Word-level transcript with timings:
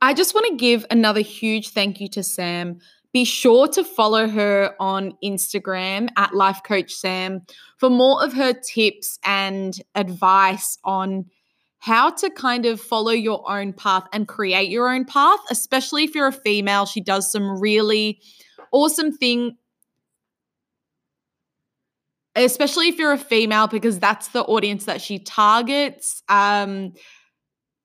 I 0.00 0.14
just 0.14 0.34
want 0.34 0.46
to 0.48 0.56
give 0.56 0.86
another 0.90 1.20
huge 1.20 1.70
thank 1.70 2.00
you 2.00 2.08
to 2.08 2.22
Sam. 2.22 2.78
Be 3.12 3.24
sure 3.24 3.66
to 3.68 3.82
follow 3.82 4.28
her 4.28 4.74
on 4.78 5.14
Instagram 5.24 6.08
at 6.16 6.34
Life 6.34 6.60
Coach 6.62 6.92
Sam 6.92 7.42
for 7.78 7.90
more 7.90 8.22
of 8.22 8.32
her 8.34 8.52
tips 8.52 9.18
and 9.24 9.74
advice 9.94 10.78
on 10.84 11.24
how 11.78 12.10
to 12.10 12.30
kind 12.30 12.66
of 12.66 12.80
follow 12.80 13.12
your 13.12 13.50
own 13.50 13.72
path 13.72 14.04
and 14.12 14.28
create 14.28 14.68
your 14.68 14.88
own 14.88 15.04
path, 15.04 15.40
especially 15.50 16.04
if 16.04 16.14
you're 16.14 16.26
a 16.28 16.32
female. 16.32 16.86
She 16.86 17.00
does 17.00 17.30
some 17.32 17.60
really 17.60 18.20
awesome 18.72 19.12
thing 19.12 19.56
especially 22.36 22.88
if 22.88 22.98
you're 22.98 23.12
a 23.12 23.18
female 23.18 23.66
because 23.66 23.98
that's 23.98 24.28
the 24.28 24.42
audience 24.42 24.84
that 24.84 25.00
she 25.00 25.18
targets. 25.18 26.22
Um 26.28 26.92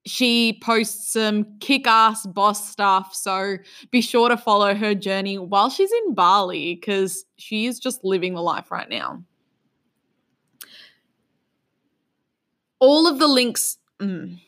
she 0.05 0.59
posts 0.61 1.13
some 1.13 1.45
kick 1.59 1.87
ass 1.87 2.25
boss 2.25 2.69
stuff. 2.69 3.15
So 3.15 3.57
be 3.91 4.01
sure 4.01 4.29
to 4.29 4.37
follow 4.37 4.75
her 4.75 4.93
journey 4.93 5.37
while 5.37 5.69
she's 5.69 5.91
in 5.91 6.13
Bali 6.13 6.75
because 6.75 7.25
she 7.37 7.65
is 7.65 7.79
just 7.79 8.03
living 8.03 8.33
the 8.33 8.41
life 8.41 8.71
right 8.71 8.89
now. 8.89 9.23
All 12.79 13.07
of 13.07 13.19
the 13.19 13.27
links. 13.27 13.77
Mm, 13.99 14.39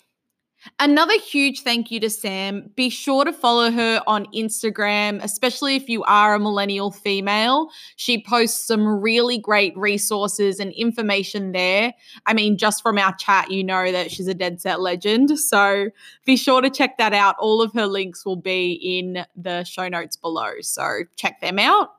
Another 0.79 1.17
huge 1.19 1.61
thank 1.61 1.91
you 1.91 1.99
to 1.99 2.09
Sam. 2.09 2.71
Be 2.75 2.89
sure 2.89 3.23
to 3.25 3.31
follow 3.33 3.71
her 3.71 4.01
on 4.07 4.25
Instagram, 4.33 5.23
especially 5.23 5.75
if 5.75 5.87
you 5.89 6.03
are 6.03 6.35
a 6.35 6.39
millennial 6.39 6.91
female. 6.91 7.69
She 7.95 8.23
posts 8.23 8.65
some 8.65 8.85
really 8.85 9.37
great 9.37 9.77
resources 9.77 10.59
and 10.59 10.71
information 10.73 11.51
there. 11.51 11.93
I 12.25 12.33
mean, 12.33 12.57
just 12.57 12.81
from 12.81 12.97
our 12.97 13.15
chat, 13.15 13.51
you 13.51 13.63
know 13.63 13.91
that 13.91 14.11
she's 14.11 14.27
a 14.27 14.33
dead 14.33 14.59
set 14.61 14.81
legend. 14.81 15.39
So 15.39 15.89
be 16.25 16.35
sure 16.35 16.61
to 16.61 16.69
check 16.69 16.97
that 16.97 17.13
out. 17.13 17.35
All 17.39 17.61
of 17.61 17.71
her 17.73 17.87
links 17.87 18.25
will 18.25 18.35
be 18.35 18.73
in 18.73 19.25
the 19.35 19.63
show 19.63 19.87
notes 19.87 20.15
below. 20.15 20.53
So 20.61 21.03
check 21.15 21.41
them 21.41 21.59
out. 21.59 21.89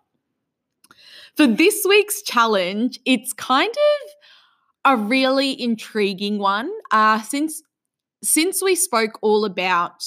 For 1.37 1.47
this 1.47 1.85
week's 1.87 2.23
challenge, 2.23 2.99
it's 3.05 3.33
kind 3.35 3.71
of 3.71 4.95
a 4.95 4.97
really 4.97 5.61
intriguing 5.61 6.39
one. 6.39 6.71
Uh, 6.91 7.21
since 7.21 7.63
since 8.27 8.63
we 8.63 8.75
spoke 8.75 9.19
all 9.23 9.45
about 9.45 10.05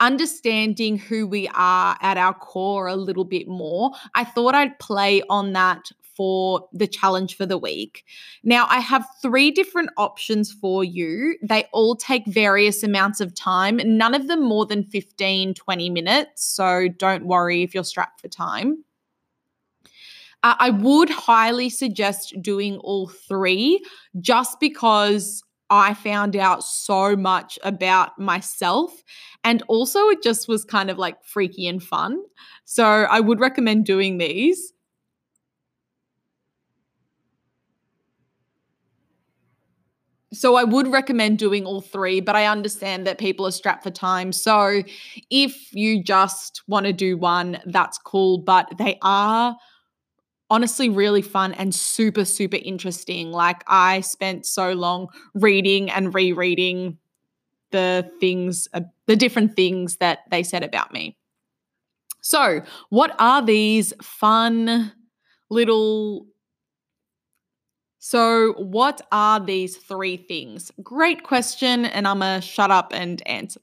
understanding 0.00 0.98
who 0.98 1.26
we 1.26 1.48
are 1.54 1.96
at 2.00 2.16
our 2.18 2.34
core 2.34 2.88
a 2.88 2.96
little 2.96 3.24
bit 3.24 3.46
more, 3.46 3.92
I 4.14 4.24
thought 4.24 4.54
I'd 4.54 4.78
play 4.78 5.22
on 5.30 5.52
that 5.52 5.90
for 6.16 6.68
the 6.72 6.86
challenge 6.86 7.36
for 7.36 7.46
the 7.46 7.56
week. 7.56 8.04
Now, 8.42 8.66
I 8.68 8.80
have 8.80 9.06
three 9.22 9.50
different 9.50 9.90
options 9.96 10.52
for 10.52 10.84
you. 10.84 11.38
They 11.42 11.64
all 11.72 11.96
take 11.96 12.26
various 12.26 12.82
amounts 12.82 13.20
of 13.20 13.34
time, 13.34 13.80
none 13.84 14.14
of 14.14 14.28
them 14.28 14.42
more 14.42 14.66
than 14.66 14.84
15, 14.84 15.54
20 15.54 15.90
minutes. 15.90 16.44
So 16.44 16.88
don't 16.88 17.26
worry 17.26 17.62
if 17.62 17.74
you're 17.74 17.84
strapped 17.84 18.20
for 18.20 18.28
time. 18.28 18.84
Uh, 20.42 20.56
I 20.58 20.70
would 20.70 21.08
highly 21.08 21.70
suggest 21.70 22.34
doing 22.42 22.78
all 22.78 23.06
three 23.06 23.82
just 24.20 24.58
because 24.58 25.44
I 25.72 25.94
found 25.94 26.36
out 26.36 26.62
so 26.64 27.16
much 27.16 27.58
about 27.64 28.18
myself. 28.18 29.02
And 29.44 29.62
also, 29.68 30.08
it 30.08 30.22
just 30.22 30.46
was 30.48 30.64
kind 30.64 30.90
of 30.90 30.98
like 30.98 31.24
freaky 31.24 31.66
and 31.66 31.82
fun. 31.82 32.18
So, 32.64 32.84
I 32.84 33.20
would 33.20 33.40
recommend 33.40 33.86
doing 33.86 34.18
these. 34.18 34.72
So, 40.32 40.56
I 40.56 40.64
would 40.64 40.88
recommend 40.88 41.38
doing 41.38 41.66
all 41.66 41.82
three, 41.82 42.20
but 42.20 42.34
I 42.36 42.46
understand 42.46 43.06
that 43.06 43.18
people 43.18 43.46
are 43.46 43.50
strapped 43.50 43.82
for 43.82 43.90
time. 43.90 44.32
So, 44.32 44.82
if 45.30 45.74
you 45.74 46.02
just 46.02 46.62
want 46.66 46.86
to 46.86 46.92
do 46.92 47.18
one, 47.18 47.60
that's 47.66 47.98
cool. 47.98 48.38
But 48.38 48.72
they 48.78 48.98
are 49.02 49.56
honestly 50.52 50.90
really 50.90 51.22
fun 51.22 51.54
and 51.54 51.74
super, 51.74 52.26
super 52.26 52.58
interesting. 52.62 53.32
Like, 53.32 53.64
I 53.66 54.02
spent 54.02 54.44
so 54.44 54.72
long 54.72 55.08
reading 55.34 55.90
and 55.90 56.14
rereading 56.14 56.98
the 57.70 58.10
things, 58.20 58.68
uh, 58.74 58.82
the 59.06 59.16
different 59.16 59.56
things 59.56 59.96
that 59.96 60.18
they 60.30 60.42
said 60.42 60.62
about 60.62 60.92
me. 60.92 61.16
So, 62.20 62.60
what 62.90 63.16
are 63.18 63.42
these 63.44 63.94
fun 64.02 64.92
little 65.48 66.26
so, 68.04 68.54
what 68.54 69.00
are 69.12 69.38
these 69.38 69.76
three 69.76 70.16
things? 70.16 70.72
Great 70.82 71.22
question. 71.22 71.84
And 71.84 72.08
I'm 72.08 72.18
going 72.18 72.40
to 72.40 72.44
shut 72.44 72.72
up 72.72 72.90
and 72.92 73.24
answer. 73.28 73.60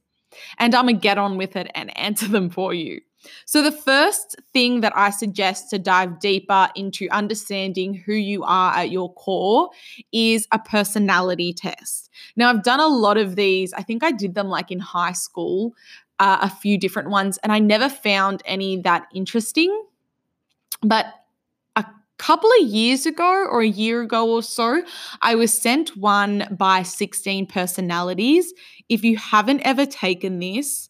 And 0.58 0.74
I'm 0.74 0.86
going 0.86 0.96
to 0.96 1.02
get 1.02 1.18
on 1.18 1.38
with 1.38 1.58
it 1.58 1.70
and 1.76 1.96
answer 1.98 2.30
them 2.30 2.50
for 2.50 2.74
you. 2.74 3.02
So, 3.46 3.62
the 3.62 3.72
first 3.72 4.36
thing 4.54 4.82
that 4.82 4.94
I 4.96 5.10
suggest 5.10 5.70
to 5.72 5.80
dive 5.80 6.20
deeper 6.20 6.70
into 6.76 7.10
understanding 7.10 7.94
who 7.94 8.14
you 8.14 8.44
are 8.44 8.74
at 8.74 8.92
your 8.92 9.14
core 9.14 9.70
is 10.12 10.48
a 10.52 10.60
personality 10.60 11.54
test. 11.54 12.10
Now, 12.36 12.50
I've 12.50 12.64
done 12.64 12.80
a 12.80 12.88
lot 12.88 13.18
of 13.18 13.36
these, 13.36 13.74
I 13.74 13.82
think 13.82 14.04
I 14.04 14.12
did 14.12 14.36
them 14.36 14.48
like 14.48 14.72
in 14.72 14.80
high 14.80 15.12
school, 15.12 15.74
uh, 16.20 16.40
a 16.42 16.50
few 16.50 16.78
different 16.78 17.10
ones, 17.10 17.38
and 17.40 17.52
I 17.52 17.60
never 17.60 17.90
found 17.90 18.42
any 18.46 18.78
that 18.82 19.08
interesting. 19.14 19.86
But 20.82 21.08
a 21.76 21.86
couple 22.18 22.50
of 22.62 22.68
years 22.68 23.06
ago 23.06 23.48
or 23.50 23.62
a 23.62 23.68
year 23.68 24.02
ago 24.02 24.30
or 24.30 24.44
so, 24.44 24.84
I 25.22 25.36
was 25.36 25.54
sent 25.54 25.98
one 25.98 26.48
by 26.52 26.84
16 26.84 27.48
personalities. 27.48 28.54
If 28.88 29.04
you 29.04 29.18
haven't 29.18 29.62
ever 29.62 29.86
taken 29.86 30.40
this, 30.40 30.89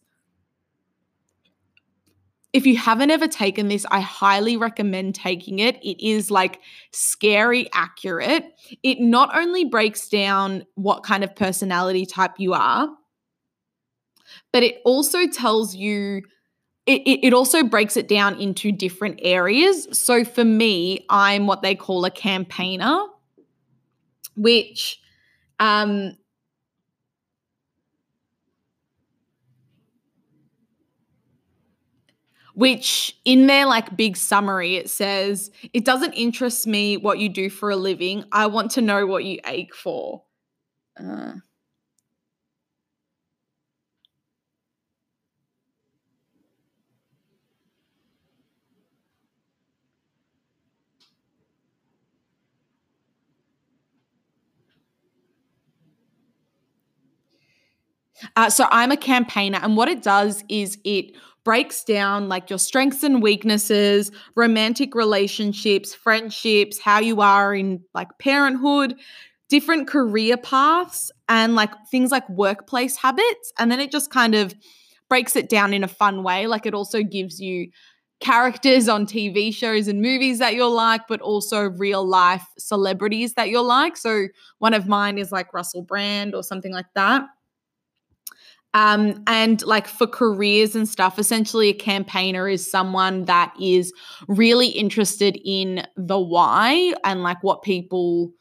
if 2.52 2.66
you 2.66 2.76
haven't 2.76 3.10
ever 3.10 3.28
taken 3.28 3.68
this, 3.68 3.86
I 3.90 4.00
highly 4.00 4.56
recommend 4.56 5.14
taking 5.14 5.60
it. 5.60 5.76
It 5.84 6.04
is 6.04 6.30
like 6.30 6.60
scary 6.92 7.68
accurate. 7.72 8.44
It 8.82 9.00
not 9.00 9.30
only 9.36 9.64
breaks 9.64 10.08
down 10.08 10.64
what 10.74 11.04
kind 11.04 11.22
of 11.22 11.36
personality 11.36 12.06
type 12.06 12.32
you 12.38 12.54
are, 12.54 12.88
but 14.52 14.62
it 14.62 14.80
also 14.84 15.28
tells 15.28 15.76
you, 15.76 16.22
it, 16.86 17.02
it, 17.02 17.26
it 17.26 17.32
also 17.32 17.62
breaks 17.62 17.96
it 17.96 18.08
down 18.08 18.40
into 18.40 18.72
different 18.72 19.20
areas. 19.22 19.86
So 19.96 20.24
for 20.24 20.44
me, 20.44 21.06
I'm 21.08 21.46
what 21.46 21.62
they 21.62 21.76
call 21.76 22.04
a 22.04 22.10
campaigner, 22.10 23.06
which 24.36 25.00
um, 25.60 26.16
which 32.54 33.16
in 33.24 33.46
their 33.46 33.66
like 33.66 33.96
big 33.96 34.16
summary 34.16 34.76
it 34.76 34.90
says 34.90 35.50
it 35.72 35.84
doesn't 35.84 36.12
interest 36.12 36.66
me 36.66 36.96
what 36.96 37.18
you 37.18 37.28
do 37.28 37.50
for 37.50 37.70
a 37.70 37.76
living 37.76 38.24
i 38.32 38.46
want 38.46 38.70
to 38.70 38.80
know 38.80 39.06
what 39.06 39.24
you 39.24 39.38
ache 39.46 39.74
for 39.74 40.22
uh. 40.98 41.32
Uh, 58.36 58.50
so 58.50 58.66
I'm 58.70 58.90
a 58.90 58.96
campaigner, 58.96 59.58
and 59.62 59.76
what 59.76 59.88
it 59.88 60.02
does 60.02 60.44
is 60.48 60.78
it 60.84 61.16
breaks 61.44 61.84
down 61.84 62.28
like 62.28 62.50
your 62.50 62.58
strengths 62.58 63.02
and 63.02 63.22
weaknesses, 63.22 64.10
romantic 64.36 64.94
relationships, 64.94 65.94
friendships, 65.94 66.78
how 66.78 67.00
you 67.00 67.20
are 67.20 67.54
in 67.54 67.82
like 67.94 68.08
parenthood, 68.18 68.94
different 69.48 69.88
career 69.88 70.36
paths, 70.36 71.10
and 71.28 71.54
like 71.54 71.70
things 71.90 72.10
like 72.10 72.28
workplace 72.28 72.96
habits. 72.96 73.52
And 73.58 73.70
then 73.70 73.80
it 73.80 73.90
just 73.90 74.10
kind 74.10 74.34
of 74.34 74.54
breaks 75.08 75.34
it 75.34 75.48
down 75.48 75.74
in 75.74 75.82
a 75.82 75.88
fun 75.88 76.22
way. 76.22 76.46
Like 76.46 76.66
it 76.66 76.74
also 76.74 77.02
gives 77.02 77.40
you 77.40 77.70
characters 78.20 78.86
on 78.86 79.06
TV 79.06 79.50
shows 79.50 79.88
and 79.88 80.02
movies 80.02 80.38
that 80.40 80.54
you're 80.54 80.68
like, 80.68 81.02
but 81.08 81.20
also 81.22 81.62
real 81.70 82.06
life 82.06 82.44
celebrities 82.58 83.34
that 83.34 83.48
you're 83.48 83.62
like. 83.64 83.96
So 83.96 84.26
one 84.58 84.74
of 84.74 84.86
mine 84.86 85.16
is 85.18 85.32
like 85.32 85.54
Russell 85.54 85.82
Brand 85.82 86.34
or 86.34 86.42
something 86.42 86.72
like 86.72 86.86
that. 86.94 87.22
Um, 88.72 89.24
and 89.26 89.64
like 89.66 89.88
for 89.88 90.06
careers 90.06 90.76
and 90.76 90.88
stuff, 90.88 91.18
essentially 91.18 91.68
a 91.70 91.74
campaigner 91.74 92.48
is 92.48 92.68
someone 92.68 93.24
that 93.24 93.52
is 93.60 93.92
really 94.28 94.68
interested 94.68 95.38
in 95.44 95.84
the 95.96 96.20
why 96.20 96.94
and 97.04 97.22
like 97.22 97.42
what 97.42 97.62
people 97.62 98.32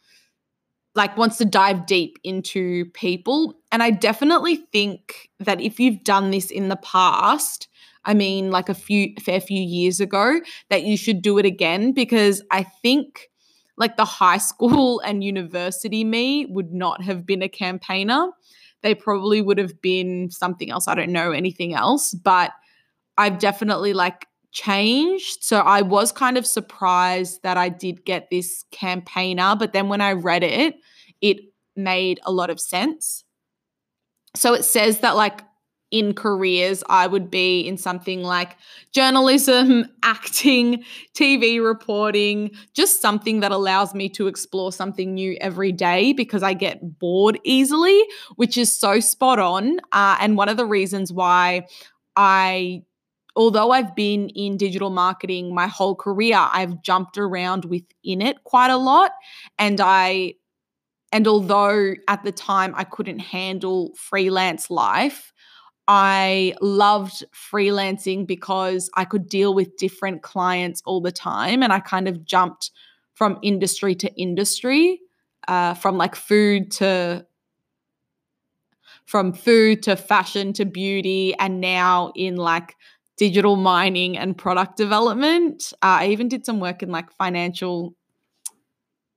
like 0.96 1.18
wants 1.18 1.38
to 1.38 1.46
dive 1.46 1.86
deep 1.86 2.20
into 2.24 2.86
people. 2.94 3.56
And 3.72 3.82
I 3.82 3.90
definitely 3.90 4.58
think 4.72 5.30
that 5.40 5.62
if 5.62 5.80
you've 5.80 6.04
done 6.04 6.30
this 6.32 6.52
in 6.52 6.70
the 6.70 6.76
past, 6.76 7.68
I 8.06 8.14
mean 8.14 8.52
like 8.52 8.70
a 8.70 8.74
few 8.74 9.14
fair 9.20 9.42
few 9.42 9.62
years 9.62 10.00
ago, 10.00 10.42
that 10.70 10.84
you 10.84 10.98
should 10.98 11.22
do 11.22 11.38
it 11.38 11.46
again 11.46 11.92
because 11.94 12.44
I 12.52 12.64
think 12.64 13.30
like 13.78 13.98
the 13.98 14.06
high 14.06 14.38
school 14.50 15.00
and 15.00 15.24
university 15.24 16.04
me 16.04 16.46
would 16.46 16.72
not 16.72 17.02
have 17.02 17.26
been 17.26 17.42
a 17.42 17.50
campaigner 17.50 18.30
they 18.82 18.96
probably 18.96 19.42
would 19.42 19.58
have 19.58 19.82
been 19.82 20.30
something 20.32 20.72
else. 20.72 20.88
I 20.88 20.96
don't 20.96 21.12
know 21.12 21.32
anything 21.32 21.74
else, 21.74 22.14
but 22.14 22.52
I've 23.18 23.40
definitely 23.40 23.94
like 23.94 24.28
changed. 24.52 25.44
So 25.44 25.60
I 25.60 25.82
was 25.82 26.12
kind 26.12 26.38
of 26.38 26.46
surprised 26.46 27.44
that 27.44 27.58
I 27.58 27.70
did 27.70 28.06
get 28.06 28.30
this 28.30 28.64
campaigner, 28.72 29.56
but 29.58 29.74
then 29.74 29.90
when 29.90 30.02
I 30.02 30.14
read 30.14 30.44
it, 30.44 30.76
it 31.22 31.38
made 31.76 32.20
a 32.24 32.32
lot 32.32 32.50
of 32.50 32.60
sense. 32.60 33.24
So 34.36 34.54
it 34.54 34.64
says 34.64 35.00
that 35.00 35.16
like 35.16 35.42
in 35.92 36.14
careers, 36.14 36.84
I 36.88 37.08
would 37.08 37.32
be 37.32 37.62
in 37.62 37.78
something 37.78 38.24
like 38.24 38.58
journalism, 38.92 39.86
acting, 40.04 40.84
TV 41.16 41.64
reporting, 41.64 42.52
just 42.74 43.02
something 43.02 43.40
that 43.40 43.52
allows 43.52 43.96
me 43.96 44.10
to 44.10 44.28
explore 44.28 44.72
something 44.72 45.14
new 45.14 45.36
every 45.42 45.72
day 45.72 46.14
because 46.14 46.44
I 46.44 46.54
get 46.54 47.00
bored 47.00 47.40
easily, 47.44 48.04
which 48.36 48.58
is 48.58 48.72
so 48.72 49.00
spot 49.00 49.40
on. 49.40 49.80
Uh, 49.92 50.18
and 50.20 50.38
one 50.38 50.50
of 50.50 50.58
the 50.58 50.66
reasons 50.66 51.12
why 51.12 51.66
I 52.16 52.84
although 53.36 53.72
I've 53.72 53.96
been 53.96 54.28
in 54.30 54.58
digital 54.58 54.90
marketing 54.90 55.56
my 55.56 55.68
whole 55.68 55.96
career, 55.96 56.36
I've 56.38 56.82
jumped 56.82 57.18
around 57.18 57.64
within 57.64 58.22
it 58.22 58.44
quite 58.44 58.70
a 58.70 58.76
lot. 58.76 59.12
And 59.58 59.80
I, 59.80 60.34
and 61.14 61.26
although 61.26 61.94
at 62.10 62.24
the 62.24 62.34
time 62.34 62.74
I 62.76 62.84
couldn't 62.84 63.20
handle 63.20 63.94
freelance 63.96 64.70
life, 64.70 65.32
I 65.92 66.54
loved 66.62 67.26
freelancing 67.34 68.28
because 68.28 68.92
I 68.94 69.06
could 69.06 69.28
deal 69.28 69.56
with 69.56 69.76
different 69.76 70.22
clients 70.22 70.84
all 70.86 71.02
the 71.02 71.12
time. 71.12 71.64
And 71.64 71.74
I 71.74 71.80
kind 71.80 72.08
of 72.08 72.24
jumped 72.24 72.70
from 73.16 73.40
industry 73.42 73.96
to 73.96 74.14
industry, 74.14 75.02
uh, 75.48 75.74
from 75.74 75.98
like 75.98 76.16
food 76.16 76.70
to 76.74 77.26
from 79.08 79.34
food 79.34 79.82
to 79.82 79.96
fashion 79.96 80.54
to 80.54 80.66
beauty 80.66 81.34
and 81.40 81.60
now 81.60 82.12
in 82.16 82.36
like 82.36 82.76
digital 83.18 83.56
mining 83.56 84.16
and 84.16 84.38
product 84.38 84.78
development. 84.78 85.74
Uh, 85.82 86.02
I 86.02 86.08
even 86.10 86.28
did 86.28 86.46
some 86.46 86.60
work 86.60 86.84
in 86.84 86.92
like 86.92 87.12
financial 87.14 87.96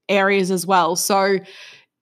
areas 0.09 0.51
as 0.51 0.67
well. 0.67 0.97
So, 0.97 1.37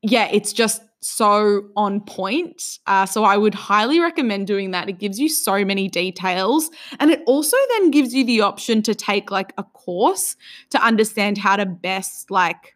yeah, 0.02 0.28
it's 0.30 0.52
just 0.52 0.80
so 1.00 1.64
on 1.76 2.00
point. 2.02 2.78
Uh, 2.86 3.06
so 3.06 3.24
I 3.24 3.36
would 3.36 3.54
highly 3.54 4.00
recommend 4.00 4.46
doing 4.46 4.70
that. 4.72 4.88
It 4.88 4.98
gives 4.98 5.18
you 5.18 5.28
so 5.28 5.64
many 5.64 5.88
details. 5.88 6.70
And 6.98 7.10
it 7.10 7.22
also 7.26 7.56
then 7.70 7.90
gives 7.90 8.14
you 8.14 8.24
the 8.24 8.42
option 8.42 8.82
to 8.82 8.94
take 8.94 9.30
like 9.30 9.52
a 9.56 9.64
course 9.64 10.36
to 10.70 10.84
understand 10.84 11.38
how 11.38 11.56
to 11.56 11.66
best 11.66 12.30
like 12.30 12.74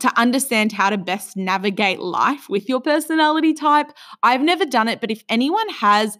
to 0.00 0.12
understand 0.18 0.72
how 0.72 0.90
to 0.90 0.98
best 0.98 1.36
navigate 1.36 2.00
life 2.00 2.48
with 2.48 2.68
your 2.68 2.80
personality 2.80 3.54
type. 3.54 3.86
I've 4.20 4.40
never 4.40 4.66
done 4.66 4.88
it, 4.88 5.00
but 5.00 5.12
if 5.12 5.22
anyone 5.28 5.68
has, 5.68 6.18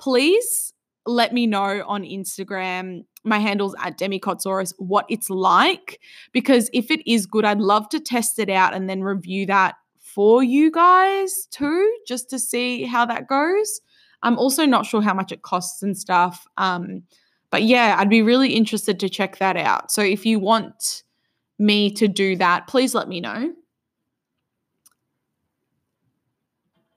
please 0.00 0.72
let 1.06 1.32
me 1.32 1.46
know 1.46 1.84
on 1.86 2.02
Instagram. 2.02 3.04
My 3.24 3.38
handle's 3.38 3.76
at 3.78 3.98
Demikotsaurus 3.98 4.74
what 4.78 5.06
it's 5.08 5.30
like. 5.30 6.00
Because 6.32 6.70
if 6.72 6.90
it 6.90 7.08
is 7.10 7.26
good, 7.26 7.44
I'd 7.44 7.60
love 7.60 7.88
to 7.90 8.00
test 8.00 8.38
it 8.40 8.50
out 8.50 8.74
and 8.74 8.90
then 8.90 9.02
review 9.02 9.46
that 9.46 9.76
for 10.14 10.42
you 10.42 10.70
guys 10.70 11.46
too, 11.50 11.96
just 12.06 12.30
to 12.30 12.38
see 12.38 12.84
how 12.84 13.04
that 13.06 13.28
goes. 13.28 13.80
I'm 14.22 14.38
also 14.38 14.66
not 14.66 14.86
sure 14.86 15.02
how 15.02 15.14
much 15.14 15.32
it 15.32 15.42
costs 15.42 15.82
and 15.82 15.96
stuff. 15.96 16.44
Um, 16.56 17.02
but 17.50 17.62
yeah, 17.62 17.96
I'd 17.98 18.10
be 18.10 18.22
really 18.22 18.54
interested 18.54 19.00
to 19.00 19.08
check 19.08 19.38
that 19.38 19.56
out. 19.56 19.90
So 19.90 20.02
if 20.02 20.26
you 20.26 20.38
want 20.38 21.02
me 21.58 21.90
to 21.92 22.08
do 22.08 22.36
that, 22.36 22.66
please 22.66 22.94
let 22.94 23.08
me 23.08 23.20
know. 23.20 23.52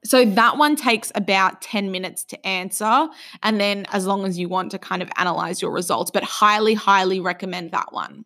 So 0.04 0.26
that 0.26 0.58
one 0.58 0.76
takes 0.76 1.12
about 1.14 1.62
10 1.62 1.92
minutes 1.92 2.24
to 2.26 2.48
answer. 2.48 3.08
And 3.44 3.62
then, 3.62 3.86
as 3.92 4.08
long 4.08 4.26
as 4.26 4.40
you 4.40 4.50
want 4.50 4.72
to 4.72 4.80
kind 4.80 5.02
of 5.02 5.10
analyze 5.16 5.62
your 5.62 5.72
results, 5.72 6.10
but 6.10 6.24
highly, 6.24 6.74
highly 6.74 7.20
recommend 7.20 7.72
that 7.72 7.94
one. 7.94 8.26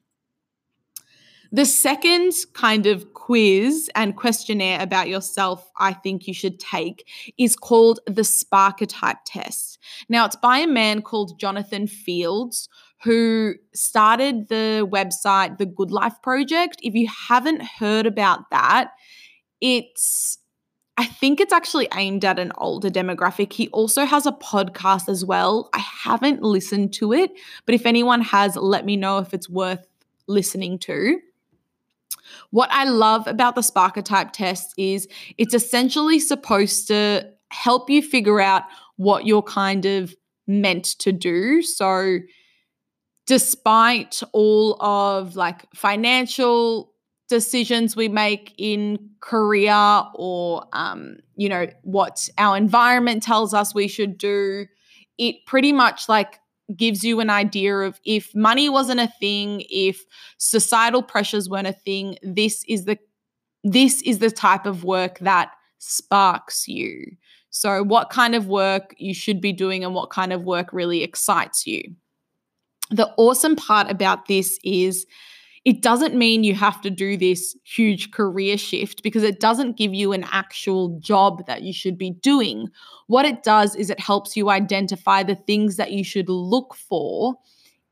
The 1.52 1.66
second 1.66 2.34
kind 2.54 2.86
of 2.86 3.14
quiz 3.14 3.90
and 3.96 4.16
questionnaire 4.16 4.82
about 4.82 5.08
yourself 5.08 5.72
I 5.78 5.94
think 5.94 6.28
you 6.28 6.34
should 6.34 6.60
take 6.60 7.08
is 7.38 7.56
called 7.56 8.00
the 8.06 8.22
Sparketype 8.22 9.20
test. 9.26 9.80
Now, 10.10 10.26
it's 10.26 10.36
by 10.36 10.60
a 10.60 10.68
man 10.68 11.02
called 11.02 11.40
Jonathan 11.40 11.88
Fields 11.88 12.70
who 13.04 13.56
started 13.74 14.48
the 14.48 14.88
website 14.92 15.58
The 15.58 15.66
Good 15.66 15.92
Life 15.92 16.22
Project. 16.24 16.78
If 16.82 16.96
you 16.96 17.08
haven't 17.08 17.62
heard 17.62 18.06
about 18.06 18.50
that, 18.52 18.92
it's 19.62 20.40
I 20.98 21.06
think 21.06 21.42
it's 21.42 21.52
actually 21.52 21.90
aimed 21.94 22.24
at 22.24 22.40
an 22.40 22.54
older 22.58 22.90
demographic. 22.90 23.52
He 23.52 23.68
also 23.70 24.06
has 24.06 24.26
a 24.26 24.32
podcast 24.32 25.10
as 25.10 25.26
well. 25.26 25.70
I 25.74 25.80
haven't 25.80 26.42
listened 26.42 26.94
to 26.94 27.12
it, 27.12 27.32
but 27.66 27.76
if 27.76 27.86
anyone 27.86 28.22
has, 28.22 28.56
let 28.56 28.86
me 28.86 28.96
know 28.96 29.18
if 29.18 29.34
it's 29.34 29.50
worth 29.50 29.86
listening 30.28 30.80
to. 30.80 31.20
What 32.52 32.70
I 32.72 32.86
love 32.86 33.28
about 33.28 33.56
the 33.56 33.62
Sparketype 33.62 34.32
test 34.32 34.74
is 34.78 35.08
it's 35.38 35.54
essentially 35.54 36.20
supposed 36.20 36.88
to 36.88 37.30
help 37.52 37.90
you 37.90 38.02
figure 38.02 38.42
out 38.42 38.64
what 38.98 39.26
you're 39.26 39.42
kind 39.42 39.86
of 39.86 40.16
meant 40.48 40.86
to 41.00 41.12
do. 41.12 41.62
So, 41.62 42.20
despite 43.28 44.22
all 44.34 44.82
of 44.82 45.36
like 45.36 45.66
financial 45.74 46.94
decisions 47.28 47.96
we 47.96 48.08
make 48.08 48.54
in 48.58 49.10
career 49.20 50.04
or 50.14 50.64
um, 50.74 51.18
you 51.36 51.50
know 51.50 51.68
what 51.82 52.30
our 52.38 52.56
environment 52.56 53.24
tells 53.24 53.54
us 53.54 53.74
we 53.74 53.88
should 53.88 54.18
do 54.18 54.66
it 55.18 55.36
pretty 55.48 55.72
much 55.72 56.08
like 56.08 56.40
gives 56.76 57.04
you 57.04 57.20
an 57.20 57.30
idea 57.30 57.78
of 57.78 58.00
if 58.06 58.34
money 58.34 58.70
wasn't 58.70 59.00
a 59.00 59.12
thing, 59.20 59.64
if 59.70 60.04
societal 60.38 61.04
pressures 61.04 61.50
weren't 61.50 61.68
a 61.68 61.74
thing, 61.74 62.18
this 62.24 62.64
is 62.68 62.86
the 62.86 62.98
this 63.64 64.02
is 64.04 64.20
the 64.20 64.30
type 64.30 64.66
of 64.68 64.84
work 64.84 65.18
that 65.20 65.52
sparks 65.80 66.68
you. 66.68 67.04
So 67.50 67.84
what 67.84 68.10
kind 68.10 68.36
of 68.36 68.48
work 68.48 68.94
you 68.98 69.14
should 69.14 69.42
be 69.42 69.54
doing 69.54 69.84
and 69.84 69.96
what 69.96 70.10
kind 70.10 70.34
of 70.34 70.44
work 70.44 70.72
really 70.72 71.02
excites 71.04 71.66
you. 71.66 71.82
The 72.92 73.12
awesome 73.18 73.56
part 73.56 73.90
about 73.90 74.28
this 74.28 74.60
is 74.64 75.08
it 75.66 75.82
doesn't 75.82 76.14
mean 76.14 76.44
you 76.44 76.54
have 76.54 76.80
to 76.82 76.92
do 76.92 77.18
this 77.18 77.58
huge 77.64 78.12
career 78.12 78.56
shift 78.56 79.02
because 79.02 79.24
it 79.24 79.40
doesn't 79.40 79.78
give 79.78 79.96
you 79.96 80.14
an 80.14 80.24
actual 80.32 81.00
job 81.00 81.46
that 81.48 81.64
you 81.64 81.74
should 81.74 81.98
be 81.98 82.12
doing. 82.12 82.70
What 83.08 83.26
it 83.26 83.42
does 83.42 83.76
is 83.76 83.90
it 83.90 84.00
helps 84.00 84.38
you 84.38 84.52
identify 84.52 85.24
the 85.24 85.36
things 85.36 85.78
that 85.78 85.92
you 85.92 86.04
should 86.04 86.30
look 86.30 86.76
for 86.76 87.34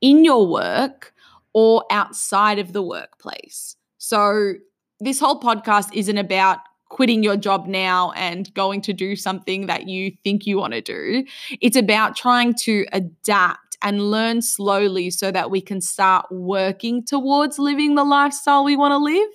in 0.02 0.24
your 0.24 0.48
work 0.48 1.14
or 1.54 1.84
outside 1.90 2.60
of 2.60 2.74
the 2.74 2.84
workplace. 2.84 3.76
So, 3.98 4.54
this 5.00 5.20
whole 5.20 5.40
podcast 5.40 5.94
isn't 5.94 6.18
about 6.18 6.60
quitting 6.90 7.24
your 7.24 7.36
job 7.36 7.66
now 7.66 8.12
and 8.12 8.54
going 8.54 8.80
to 8.80 8.94
do 8.94 9.16
something 9.16 9.66
that 9.66 9.88
you 9.88 10.12
think 10.24 10.46
you 10.46 10.60
want 10.60 10.74
to 10.74 10.82
do. 10.82 11.26
It's 11.60 11.76
about 11.76 12.16
trying 12.16 12.54
to 12.66 12.86
adapt 12.94 13.63
and 13.84 14.10
learn 14.10 14.42
slowly 14.42 15.12
so 15.12 15.32
that 15.32 15.52
we 15.52 15.62
can 15.62 15.82
start 15.82 16.26
working 16.32 17.06
towards 17.06 17.60
living 17.60 17.96
the 17.96 18.04
lifestyle 18.04 18.64
we 18.64 18.76
want 18.76 18.94
to 18.94 18.98
live. 18.98 19.30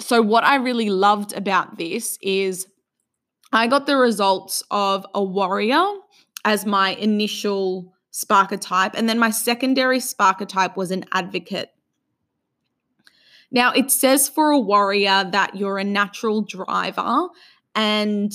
So, 0.00 0.22
what 0.22 0.44
I 0.44 0.56
really 0.56 0.90
loved 0.90 1.32
about 1.32 1.78
this 1.78 2.18
is 2.20 2.66
I 3.52 3.66
got 3.66 3.86
the 3.86 3.96
results 3.96 4.62
of 4.70 5.06
a 5.14 5.22
warrior 5.22 5.84
as 6.44 6.66
my 6.66 6.90
initial 6.94 7.94
Sparketype, 8.12 8.92
and 8.94 9.08
then 9.08 9.18
my 9.18 9.30
secondary 9.30 9.98
Sparketype 9.98 10.76
was 10.76 10.90
an 10.90 11.04
advocate. 11.12 11.70
Now, 13.50 13.72
it 13.72 13.90
says 13.90 14.28
for 14.28 14.50
a 14.50 14.58
warrior 14.58 15.28
that 15.30 15.56
you're 15.56 15.78
a 15.78 15.84
natural 15.84 16.42
driver 16.42 17.28
and 17.74 18.32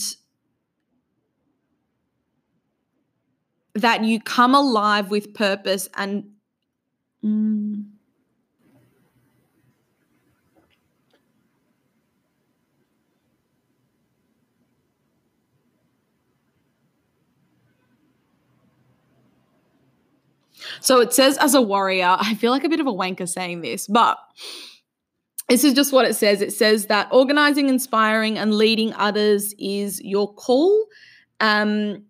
that 3.76 4.04
you 4.04 4.20
come 4.20 4.54
alive 4.54 5.10
with 5.10 5.34
purpose 5.34 5.90
and 5.96 6.26
mm, 7.24 7.84
So 20.80 21.00
it 21.00 21.14
says 21.14 21.38
as 21.38 21.54
a 21.54 21.62
warrior, 21.62 22.18
I 22.20 22.36
feel 22.36 22.52
like 22.52 22.64
a 22.64 22.70
bit 22.70 22.80
of 22.80 22.88
a 22.88 22.94
wanker 22.94 23.28
saying 23.28 23.62
this, 23.62 23.88
but 23.88 24.18
this 25.50 25.64
is 25.64 25.74
just 25.74 25.92
what 25.92 26.06
it 26.06 26.16
says. 26.16 26.42
It 26.42 26.54
says 26.54 26.88
that 26.88 27.08
organizing, 27.12 27.70
inspiring, 27.70 28.38
and 28.38 28.54
leading 28.54 28.94
others 28.94 29.54
is 29.60 30.02
your 30.02 30.34
call. 30.34 30.86
Um, 31.40 32.04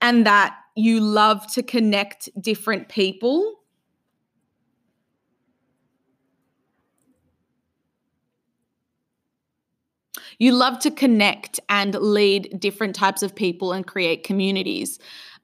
and 0.00 0.26
that 0.26 0.56
you 0.74 1.00
love 1.00 1.46
to 1.52 1.62
connect 1.62 2.28
different 2.40 2.88
people. 2.88 3.58
you 10.38 10.52
love 10.52 10.78
to 10.80 10.90
connect 10.90 11.60
and 11.68 11.94
lead 11.94 12.58
different 12.58 12.96
types 12.96 13.22
of 13.22 13.32
people 13.32 13.72
and 13.72 13.86
create 13.86 14.24
communities. 14.24 14.98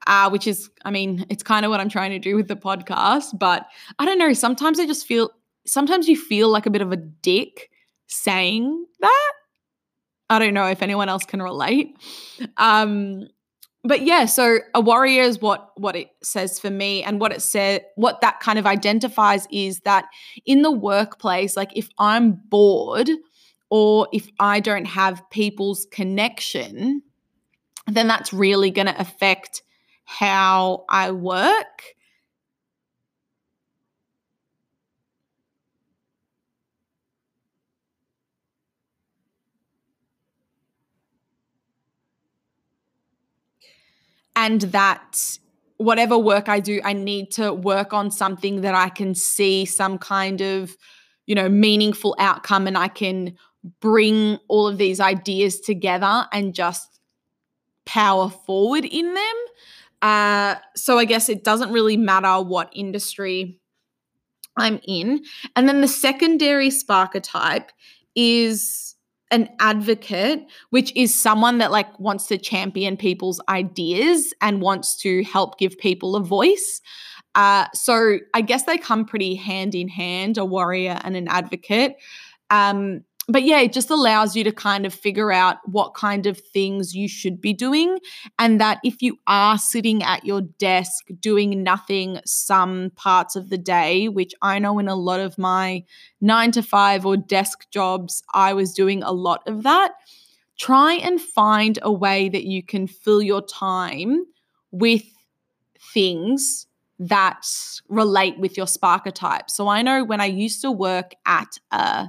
Uh, 0.07 0.31
which 0.31 0.47
is, 0.47 0.71
I 0.85 0.91
mean, 0.91 1.27
it's 1.29 1.43
kind 1.43 1.65
of 1.67 1.71
what 1.71 1.81
I'm 1.81 1.89
trying 1.89 2.13
to 2.13 2.19
do 2.19 2.35
with 2.35 2.49
the 2.49 2.57
podcast. 2.57 3.39
But 3.39 3.67
I 3.99 4.07
don't 4.07 4.19
know. 4.19 4.33
Sometimes 4.33 4.81
I 4.81 4.87
just 4.87 5.07
feel, 5.07 5.31
sometimes 5.67 6.09
you 6.09 6.17
feel 6.17 6.49
like 6.49 6.67
a 6.67 6.71
bit 6.71 6.83
of 6.83 6.93
a 6.93 6.97
dick 6.97 7.71
saying 8.07 8.87
that. 9.01 9.33
I 10.31 10.39
don't 10.39 10.55
know 10.55 10.67
if 10.67 10.83
anyone 10.83 11.09
else 11.09 11.25
can 11.25 11.43
relate. 11.43 11.97
Um, 12.57 13.29
but 13.88 14.02
yeah, 14.02 14.26
so 14.26 14.59
a 14.75 14.83
warrior 14.83 15.23
is 15.23 15.40
what 15.40 15.71
what 15.76 15.97
it 15.97 16.11
says 16.23 16.61
for 16.61 16.68
me, 16.68 17.02
and 17.02 17.18
what 17.21 17.33
it 17.33 17.40
said, 17.40 17.87
what 17.97 18.21
that 18.21 18.38
kind 18.40 18.59
of 18.59 18.66
identifies 18.66 19.49
is 19.50 19.80
that 19.80 20.04
in 20.45 20.61
the 20.61 20.71
workplace, 20.71 21.57
like 21.57 21.71
if 21.75 21.88
I'm 21.99 22.33
bored 22.33 23.09
or 23.71 24.07
if 24.12 24.28
I 24.38 24.61
don't 24.61 24.85
have 24.85 25.23
people's 25.30 25.87
connection, 25.90 27.02
then 27.87 28.09
that's 28.09 28.30
really 28.30 28.71
going 28.71 28.88
to 28.88 29.00
affect 29.00 29.62
how 30.04 30.85
I 30.90 31.11
work. 31.12 31.95
And 44.40 44.61
that 44.61 45.37
whatever 45.78 46.16
work 46.16 46.49
I 46.49 46.61
do, 46.61 46.80
I 46.85 46.92
need 46.92 47.33
to 47.33 47.52
work 47.52 47.92
on 47.92 48.12
something 48.12 48.61
that 48.61 48.73
I 48.73 48.88
can 48.88 49.16
see 49.16 49.64
some 49.64 49.99
kind 49.99 50.40
of, 50.40 50.76
you 51.26 51.35
know, 51.35 51.49
meaningful 51.49 52.14
outcome 52.21 52.68
and 52.68 52.78
I 52.78 52.87
can 52.87 53.37
bring 53.80 54.38
all 54.47 54.68
of 54.68 54.78
these 54.78 55.00
ideas 55.00 55.59
together 55.59 56.28
and 56.33 56.54
just 56.54 57.00
power 57.85 58.30
forward 58.30 58.85
in 58.85 59.12
them. 59.14 59.37
Uh, 60.02 60.54
so 60.76 60.99
I 60.99 61.04
guess 61.04 61.28
it 61.28 61.42
doesn't 61.42 61.73
really 61.73 61.97
matter 61.97 62.40
what 62.40 62.71
industry 62.73 63.59
I'm 64.57 64.78
in. 64.87 65.25
And 65.57 65.68
then 65.68 65.80
the 65.80 65.88
secondary 65.88 66.68
Sparketype 66.68 67.71
is 68.14 68.95
an 69.31 69.49
advocate, 69.61 70.47
which 70.71 70.95
is 70.97 71.15
someone 71.15 71.59
that 71.59 71.71
like 71.71 71.99
wants 72.01 72.27
to 72.27 72.39
champion 72.39 72.97
people's 72.97 73.41
ideas 73.49 74.33
and 74.41 74.63
wants 74.63 74.97
to 74.97 75.23
help 75.25 75.59
give 75.59 75.77
people 75.79 76.17
a 76.17 76.23
voice. 76.23 76.81
Uh, 77.35 77.67
so 77.75 78.19
I 78.35 78.41
guess 78.41 78.65
they 78.65 78.79
come 78.79 79.05
pretty 79.05 79.35
hand 79.35 79.75
in 79.75 79.89
hand, 79.89 80.39
a 80.39 80.45
warrior 80.45 80.99
and 81.05 81.17
an 81.17 81.29
advocate. 81.29 81.97
Um, 82.51 83.05
but 83.31 83.43
yeah, 83.43 83.61
it 83.61 83.75
just 83.75 83.91
allows 83.91 84.35
you 84.35 84.43
to 84.45 84.53
kind 84.53 84.87
of 84.87 84.95
figure 84.95 85.31
out 85.31 85.59
what 85.67 85.93
kind 85.93 86.27
of 86.27 86.41
things 86.41 86.95
you 86.95 87.07
should 87.07 87.43
be 87.43 87.53
doing. 87.53 87.99
And 88.39 88.59
that 88.59 88.79
if 88.83 89.03
you 89.03 89.19
are 89.27 89.59
sitting 89.59 90.03
at 90.03 90.25
your 90.25 90.41
desk 90.41 91.05
doing 91.21 91.63
nothing 91.63 92.21
some 92.25 92.91
parts 92.97 93.37
of 93.37 93.51
the 93.51 93.59
day, 93.59 94.09
which 94.09 94.33
I 94.41 94.59
know 94.59 94.79
in 94.79 94.89
a 94.89 94.95
lot 94.95 95.21
of 95.21 95.37
my 95.37 95.85
nine 96.23 96.53
to 96.53 96.63
five 96.63 97.05
or 97.05 97.19
desk 97.19 97.71
jobs, 97.71 98.23
I 98.33 98.55
was 98.55 98.73
doing 98.73 99.03
a 99.03 99.13
lot 99.13 99.43
of 99.47 99.63
that. 99.65 99.93
Try 100.57 100.95
and 100.95 101.21
find 101.21 101.79
a 101.83 101.93
way 101.93 102.31
that 102.31 102.45
you 102.45 102.63
can 102.63 102.87
fill 102.87 103.21
your 103.21 103.43
time 103.43 104.25
with 104.71 105.05
things 105.93 106.67
that 106.99 107.47
relate 107.89 108.39
with 108.39 108.57
your 108.57 108.67
Sparketype. 108.67 109.51
So 109.51 109.69
I 109.69 109.83
know 109.83 110.03
when 110.03 110.21
I 110.21 110.27
used 110.27 110.63
to 110.63 110.73
work 110.73 111.13
at 111.27 111.59
a 111.71 112.09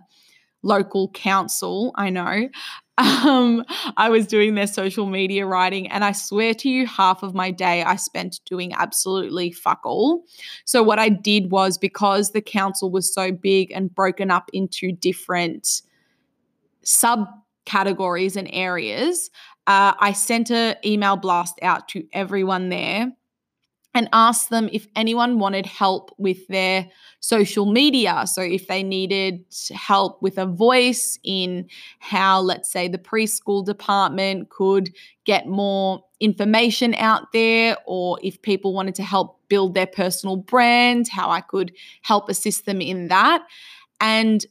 local 0.62 1.10
council, 1.12 1.94
I 1.96 2.10
know. 2.10 2.50
Um, 3.00 3.64
I 3.96 4.10
was 4.10 4.28
doing 4.28 4.56
their 4.56 4.68
social 4.68 5.06
media 5.06 5.46
writing, 5.46 5.88
and 5.88 6.04
I 6.04 6.12
swear 6.12 6.54
to 6.56 6.68
you, 6.68 6.86
half 6.86 7.24
of 7.24 7.34
my 7.34 7.50
day 7.50 7.82
I 7.82 7.96
spent 7.96 8.42
doing 8.46 8.74
absolutely 8.74 9.54
fuck 9.54 9.80
all. 9.86 10.26
So, 10.66 10.84
what 10.84 11.00
I 11.00 11.08
did 11.08 11.50
was 11.50 11.78
because 11.78 12.32
the 12.32 12.42
council 12.42 12.92
was 12.92 13.14
so 13.14 13.32
big 13.32 13.72
and 13.72 13.96
broken 13.96 14.30
up 14.32 14.50
into 14.52 14.92
different 14.92 15.82
subcategories 16.84 18.36
and 18.36 18.50
areas, 18.52 19.30
uh, 19.66 19.94
I 19.98 20.12
sent 20.12 20.52
an 20.52 20.76
email 20.84 21.16
blast 21.16 21.58
out 21.62 21.88
to 21.90 22.04
everyone 22.12 22.68
there 22.68 23.14
and 23.94 24.08
asked 24.14 24.50
them 24.50 24.70
if 24.72 24.88
anyone 24.96 25.40
wanted 25.40 25.66
help 25.66 26.14
with 26.18 26.48
their 26.48 26.88
social 27.22 27.66
media. 27.66 28.26
So, 28.28 28.42
if 28.42 28.68
they 28.68 28.84
needed 28.84 29.44
help 29.74 30.22
with 30.22 30.38
a 30.38 30.46
voice 30.46 31.18
in 31.24 31.68
how, 32.00 32.42
let's 32.42 32.72
say, 32.72 32.88
the 32.88 32.98
preschool 32.98 33.66
department 33.66 34.50
could 34.50 34.94
get 35.26 35.48
more 35.48 36.04
information 36.20 36.94
out 36.96 37.32
there, 37.34 37.78
or 37.86 38.20
if 38.22 38.42
people 38.42 38.74
wanted 38.74 38.96
to 38.96 39.04
help 39.04 39.40
build 39.48 39.74
their 39.74 39.88
personal 39.88 40.38
brand, 40.38 41.08
how 41.10 41.30
I 41.30 41.42
could 41.42 41.72
help 42.02 42.30
assist 42.30 42.66
them 42.66 42.82
in 42.82 43.08
that. 43.08 43.44
And 44.00 44.46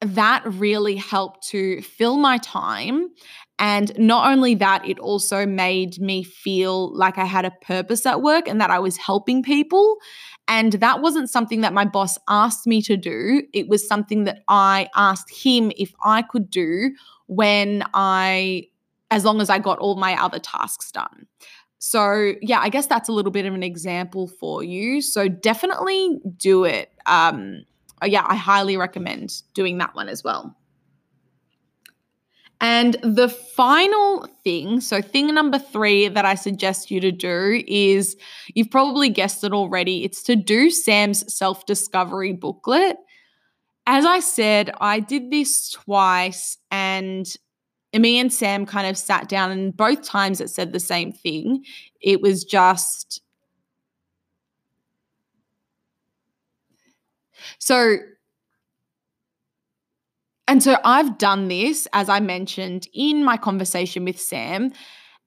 that 0.00 0.42
really 0.44 0.96
helped 0.96 1.48
to 1.48 1.80
fill 1.82 2.16
my 2.18 2.38
time 2.38 3.08
and 3.58 3.98
not 3.98 4.30
only 4.30 4.54
that, 4.56 4.86
it 4.86 4.98
also 4.98 5.46
made 5.46 5.98
me 5.98 6.22
feel 6.22 6.94
like 6.94 7.16
I 7.16 7.24
had 7.24 7.46
a 7.46 7.50
purpose 7.62 8.04
at 8.04 8.20
work 8.20 8.48
and 8.48 8.60
that 8.60 8.70
I 8.70 8.78
was 8.78 8.98
helping 8.98 9.42
people. 9.42 9.96
And 10.46 10.74
that 10.74 11.00
wasn't 11.00 11.30
something 11.30 11.62
that 11.62 11.72
my 11.72 11.86
boss 11.86 12.18
asked 12.28 12.66
me 12.66 12.82
to 12.82 12.96
do. 12.96 13.42
It 13.54 13.68
was 13.68 13.86
something 13.86 14.24
that 14.24 14.42
I 14.48 14.88
asked 14.94 15.30
him 15.30 15.72
if 15.76 15.92
I 16.04 16.22
could 16.22 16.50
do 16.50 16.92
when 17.26 17.82
I, 17.94 18.64
as 19.10 19.24
long 19.24 19.40
as 19.40 19.48
I 19.48 19.58
got 19.58 19.78
all 19.78 19.96
my 19.96 20.22
other 20.22 20.38
tasks 20.38 20.92
done. 20.92 21.26
So, 21.78 22.34
yeah, 22.42 22.60
I 22.60 22.68
guess 22.68 22.86
that's 22.86 23.08
a 23.08 23.12
little 23.12 23.32
bit 23.32 23.46
of 23.46 23.54
an 23.54 23.62
example 23.62 24.28
for 24.28 24.62
you. 24.62 25.00
So, 25.00 25.28
definitely 25.28 26.18
do 26.36 26.64
it. 26.64 26.90
Um, 27.06 27.64
yeah, 28.04 28.24
I 28.26 28.34
highly 28.36 28.76
recommend 28.76 29.42
doing 29.54 29.78
that 29.78 29.94
one 29.94 30.08
as 30.08 30.22
well. 30.22 30.56
And 32.60 32.96
the 33.02 33.28
final 33.28 34.26
thing, 34.42 34.80
so 34.80 35.02
thing 35.02 35.34
number 35.34 35.58
three 35.58 36.08
that 36.08 36.24
I 36.24 36.34
suggest 36.34 36.90
you 36.90 37.00
to 37.00 37.12
do 37.12 37.62
is 37.68 38.16
you've 38.54 38.70
probably 38.70 39.10
guessed 39.10 39.44
it 39.44 39.52
already, 39.52 40.04
it's 40.04 40.22
to 40.24 40.36
do 40.36 40.70
Sam's 40.70 41.34
self 41.34 41.66
discovery 41.66 42.32
booklet. 42.32 42.96
As 43.86 44.04
I 44.06 44.20
said, 44.20 44.70
I 44.80 45.00
did 45.00 45.30
this 45.30 45.70
twice 45.70 46.58
and 46.70 47.26
me 47.94 48.18
and 48.18 48.32
Sam 48.32 48.66
kind 48.66 48.86
of 48.86 48.96
sat 48.98 49.28
down, 49.28 49.50
and 49.50 49.76
both 49.76 50.02
times 50.02 50.40
it 50.40 50.50
said 50.50 50.72
the 50.72 50.80
same 50.80 51.12
thing. 51.12 51.64
It 52.00 52.20
was 52.20 52.44
just. 52.44 53.22
So 57.58 57.96
and 60.48 60.62
so 60.62 60.76
I've 60.84 61.18
done 61.18 61.48
this, 61.48 61.88
as 61.92 62.08
I 62.08 62.20
mentioned 62.20 62.88
in 62.94 63.24
my 63.24 63.36
conversation 63.36 64.04
with 64.04 64.20
Sam, 64.20 64.72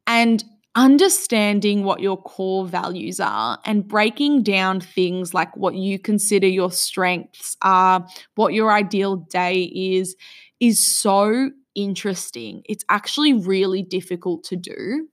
and 0.07 0.43
understanding 0.75 1.83
what 1.83 1.99
your 1.99 2.15
core 2.15 2.65
values 2.65 3.19
are 3.19 3.59
and 3.65 3.87
breaking 3.87 4.43
down 4.43 4.79
things 4.79 5.33
like 5.33 5.55
what 5.57 5.75
you 5.75 5.99
consider 5.99 6.47
your 6.47 6.71
strengths 6.71 7.57
are, 7.61 8.05
what 8.35 8.53
your 8.53 8.71
ideal 8.71 9.17
day 9.17 9.63
is, 9.63 10.15
is 10.59 10.79
so 10.79 11.49
interesting. 11.75 12.61
It's 12.69 12.85
actually 12.89 13.33
really 13.33 13.83
difficult 13.83 14.43
to 14.45 14.55
do. 14.55 15.07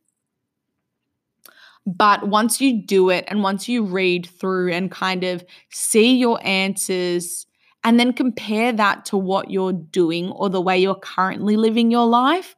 But 1.86 2.28
once 2.28 2.60
you 2.60 2.84
do 2.84 3.10
it 3.10 3.24
and 3.28 3.42
once 3.42 3.68
you 3.68 3.84
read 3.84 4.26
through 4.26 4.72
and 4.72 4.90
kind 4.90 5.24
of 5.24 5.44
see 5.70 6.16
your 6.16 6.38
answers 6.44 7.46
and 7.86 8.00
then 8.00 8.12
compare 8.12 8.72
that 8.72 9.04
to 9.04 9.16
what 9.16 9.48
you're 9.48 9.72
doing 9.72 10.32
or 10.32 10.50
the 10.50 10.60
way 10.60 10.76
you're 10.76 10.96
currently 10.96 11.56
living 11.56 11.88
your 11.88 12.04
life, 12.04 12.56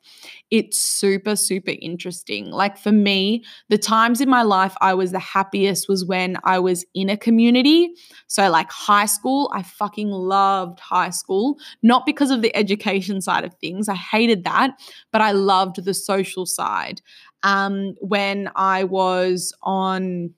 it's 0.50 0.80
super, 0.80 1.36
super 1.36 1.74
interesting. 1.82 2.46
Like 2.46 2.78
for 2.78 2.92
me, 2.92 3.44
the 3.68 3.76
times 3.76 4.22
in 4.22 4.30
my 4.30 4.40
life 4.40 4.74
I 4.80 4.94
was 4.94 5.12
the 5.12 5.18
happiest 5.18 5.86
was 5.86 6.02
when 6.02 6.38
I 6.44 6.58
was 6.58 6.82
in 6.94 7.10
a 7.10 7.16
community. 7.18 7.90
So, 8.26 8.48
like 8.48 8.70
high 8.70 9.04
school, 9.04 9.50
I 9.54 9.64
fucking 9.64 10.08
loved 10.08 10.80
high 10.80 11.10
school, 11.10 11.58
not 11.82 12.06
because 12.06 12.30
of 12.30 12.40
the 12.40 12.56
education 12.56 13.20
side 13.20 13.44
of 13.44 13.52
things, 13.56 13.86
I 13.90 13.96
hated 13.96 14.44
that, 14.44 14.80
but 15.12 15.20
I 15.20 15.32
loved 15.32 15.84
the 15.84 15.92
social 15.92 16.46
side. 16.46 17.02
Um, 17.42 17.94
when 18.00 18.50
I 18.56 18.84
was 18.84 19.52
on 19.62 20.30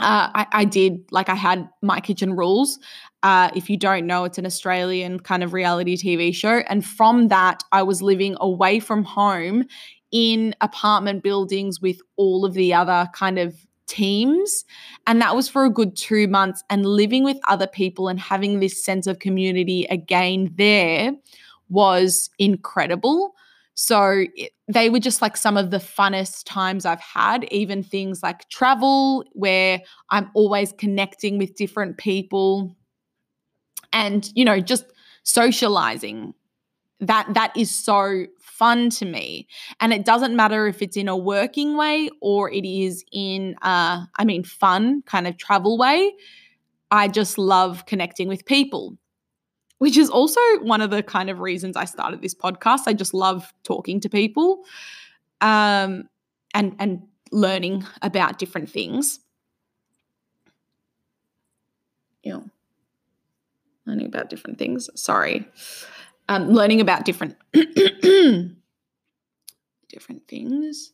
uh, 0.00 0.28
I, 0.34 0.46
I, 0.52 0.64
did 0.64 1.00
like 1.12 1.28
I 1.28 1.34
had 1.34 1.68
my 1.80 2.00
kitchen 2.00 2.34
rules. 2.34 2.80
Uh, 3.22 3.50
if 3.54 3.70
you 3.70 3.76
don't 3.76 4.06
know, 4.06 4.24
it's 4.24 4.38
an 4.38 4.46
Australian 4.46 5.20
kind 5.20 5.42
of 5.44 5.52
reality 5.52 5.96
TV 5.96 6.34
show, 6.34 6.62
and 6.68 6.84
from 6.84 7.28
that, 7.28 7.62
I 7.70 7.82
was 7.82 8.02
living 8.02 8.36
away 8.40 8.80
from 8.80 9.04
home 9.04 9.64
in 10.10 10.54
apartment 10.60 11.22
buildings 11.22 11.80
with 11.80 12.00
all 12.16 12.44
of 12.44 12.54
the 12.54 12.74
other 12.74 13.08
kind 13.14 13.38
of 13.38 13.54
teams, 13.86 14.64
and 15.06 15.20
that 15.20 15.36
was 15.36 15.48
for 15.48 15.64
a 15.64 15.70
good 15.70 15.96
two 15.96 16.26
months. 16.26 16.64
And 16.70 16.84
living 16.84 17.22
with 17.22 17.38
other 17.46 17.68
people 17.68 18.08
and 18.08 18.18
having 18.18 18.58
this 18.58 18.84
sense 18.84 19.06
of 19.06 19.20
community 19.20 19.84
again 19.90 20.52
there 20.56 21.12
was 21.68 22.30
incredible. 22.38 23.33
So 23.74 24.24
it, 24.34 24.52
they 24.68 24.88
were 24.88 25.00
just 25.00 25.20
like 25.20 25.36
some 25.36 25.56
of 25.56 25.70
the 25.70 25.78
funnest 25.78 26.44
times 26.44 26.86
I've 26.86 27.00
had, 27.00 27.44
even 27.52 27.82
things 27.82 28.22
like 28.22 28.48
travel, 28.48 29.24
where 29.32 29.80
I'm 30.10 30.30
always 30.34 30.72
connecting 30.72 31.38
with 31.38 31.56
different 31.56 31.98
people 31.98 32.76
and, 33.92 34.28
you 34.34 34.44
know, 34.44 34.60
just 34.60 34.86
socializing. 35.24 36.34
That 37.00 37.34
that 37.34 37.52
is 37.56 37.74
so 37.74 38.26
fun 38.40 38.88
to 38.90 39.04
me. 39.04 39.48
And 39.80 39.92
it 39.92 40.04
doesn't 40.04 40.36
matter 40.36 40.66
if 40.68 40.80
it's 40.80 40.96
in 40.96 41.08
a 41.08 41.16
working 41.16 41.76
way 41.76 42.08
or 42.22 42.50
it 42.50 42.64
is 42.64 43.04
in 43.12 43.56
uh 43.62 44.06
I 44.16 44.24
mean 44.24 44.44
fun 44.44 45.02
kind 45.04 45.26
of 45.26 45.36
travel 45.36 45.76
way. 45.76 46.14
I 46.90 47.08
just 47.08 47.36
love 47.36 47.84
connecting 47.86 48.28
with 48.28 48.46
people 48.46 48.96
which 49.84 49.98
is 49.98 50.08
also 50.08 50.40
one 50.62 50.80
of 50.80 50.88
the 50.88 51.02
kind 51.02 51.28
of 51.28 51.40
reasons 51.40 51.76
I 51.76 51.84
started 51.84 52.22
this 52.22 52.34
podcast. 52.34 52.84
I 52.86 52.94
just 52.94 53.12
love 53.12 53.52
talking 53.64 54.00
to 54.00 54.08
people 54.08 54.64
um, 55.42 56.08
and 56.54 56.74
and 56.78 57.02
learning 57.30 57.84
about 58.00 58.38
different 58.38 58.70
things. 58.70 59.20
Yeah. 62.22 62.40
learning 63.84 64.06
about 64.06 64.30
different 64.30 64.58
things. 64.58 64.88
Sorry, 64.94 65.46
um, 66.30 66.48
learning 66.48 66.80
about 66.80 67.04
different 67.04 67.36
different 67.52 68.56
things. 70.26 70.93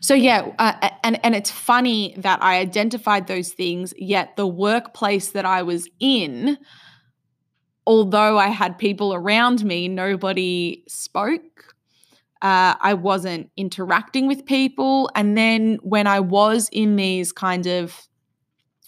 So 0.00 0.14
yeah, 0.14 0.52
uh, 0.58 0.90
and 1.02 1.24
and 1.24 1.34
it's 1.34 1.50
funny 1.50 2.14
that 2.18 2.42
I 2.42 2.58
identified 2.58 3.26
those 3.26 3.52
things, 3.52 3.94
yet 3.96 4.36
the 4.36 4.46
workplace 4.46 5.32
that 5.32 5.44
I 5.44 5.62
was 5.62 5.88
in, 6.00 6.58
although 7.86 8.38
I 8.38 8.48
had 8.48 8.78
people 8.78 9.14
around 9.14 9.64
me, 9.64 9.88
nobody 9.88 10.84
spoke. 10.88 11.74
Uh, 12.40 12.74
I 12.80 12.94
wasn't 12.94 13.50
interacting 13.56 14.28
with 14.28 14.46
people, 14.46 15.10
and 15.14 15.36
then 15.36 15.78
when 15.82 16.06
I 16.06 16.20
was 16.20 16.68
in 16.70 16.96
these 16.96 17.32
kind 17.32 17.66
of 17.66 18.08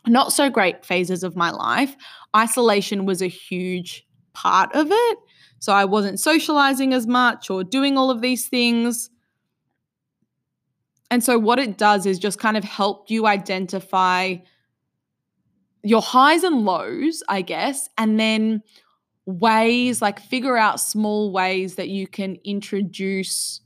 not 0.07 0.33
so 0.33 0.49
great 0.49 0.85
phases 0.85 1.23
of 1.23 1.37
my 1.37 1.50
life, 1.50 1.97
isolation 2.35 3.07
was 3.07 3.21
a 3.21 3.26
huge 3.26 4.07
part 4.33 4.75
of 4.75 4.88
it. 4.90 5.19
So 5.59 5.73
I 5.73 5.85
wasn't 5.85 6.19
socializing 6.19 6.95
as 6.95 7.07
much 7.07 7.50
or 7.50 7.62
doing 7.62 7.99
all 7.99 8.11
of 8.11 8.23
these 8.23 8.49
things. 8.49 9.11
And 11.11 11.25
so, 11.25 11.38
what 11.38 11.59
it 11.59 11.76
does 11.76 12.07
is 12.07 12.19
just 12.19 12.38
kind 12.38 12.57
of 12.57 12.64
help 12.64 13.11
you 13.11 13.26
identify 13.26 14.37
your 15.83 16.02
highs 16.02 16.45
and 16.45 16.64
lows, 16.64 17.23
I 17.29 17.43
guess, 17.43 17.88
and 17.99 18.21
then 18.21 18.62
ways 19.26 20.02
like 20.02 20.21
figure 20.21 20.57
out 20.57 20.81
small 20.81 21.33
ways 21.33 21.76
that 21.76 21.88
you 21.88 22.07
can 22.07 22.37
introduce 22.45 23.61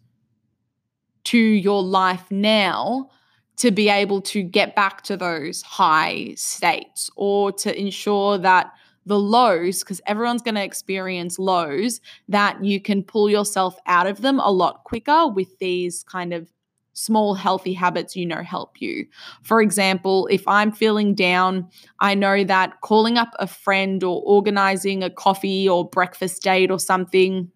to 1.24 1.38
your 1.38 1.82
life 1.82 2.30
now 2.30 3.08
to 3.56 3.70
be 3.70 3.88
able 3.88 4.20
to 4.20 4.42
get 4.42 4.74
back 4.74 5.02
to 5.02 5.16
those 5.16 5.62
high 5.62 6.34
states 6.36 7.10
or 7.16 7.52
to 7.52 7.78
ensure 7.78 8.36
that 8.38 8.72
the 9.06 9.18
lows, 9.18 9.80
because 9.80 10.00
everyone's 10.06 10.42
going 10.42 10.54
to 10.54 10.64
experience 10.64 11.38
lows, 11.38 12.00
that 12.28 12.62
you 12.64 12.80
can 12.80 13.02
pull 13.02 13.28
yourself 13.28 13.76
out 13.86 14.06
of 14.06 14.22
them 14.22 14.40
a 14.40 14.50
lot 14.50 14.82
quicker 14.84 15.28
with 15.28 15.58
these 15.58 16.02
kind 16.04 16.32
of 16.32 16.48
small 16.94 17.34
healthy 17.34 17.72
habits 17.72 18.16
you 18.16 18.24
know 18.24 18.42
help 18.42 18.80
you. 18.80 19.06
For 19.42 19.60
example, 19.60 20.26
if 20.30 20.46
I'm 20.48 20.72
feeling 20.72 21.14
down, 21.14 21.68
I 22.00 22.14
know 22.14 22.44
that 22.44 22.80
calling 22.80 23.18
up 23.18 23.30
a 23.38 23.46
friend 23.46 24.02
or 24.02 24.22
organizing 24.24 25.02
a 25.02 25.10
coffee 25.10 25.68
or 25.68 25.88
breakfast 25.88 26.42
date 26.42 26.70
or 26.70 26.78
something 26.78 27.50